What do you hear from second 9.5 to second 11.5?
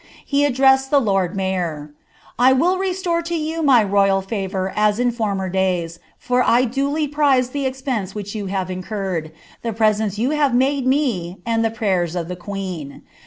the presents you have made me,